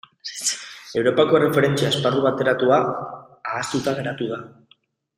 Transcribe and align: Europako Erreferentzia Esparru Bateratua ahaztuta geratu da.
Europako 1.01 1.37
Erreferentzia 1.41 1.91
Esparru 1.93 2.25
Bateratua 2.31 2.83
ahaztuta 3.55 3.99
geratu 4.01 4.35
da. 4.35 4.45